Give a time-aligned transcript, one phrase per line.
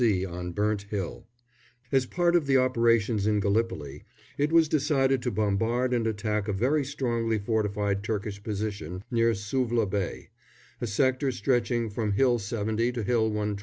[0.03, 0.25] C.
[0.25, 1.27] ON BURNT HILL
[1.91, 4.03] [As part of the operations in Gallipoli,
[4.35, 9.85] it was decided to bombard and attack a very strongly fortified Turkish position near Suvla
[9.85, 10.31] Bay
[10.81, 13.59] a sector stretching from Hill 70 to Hill 112.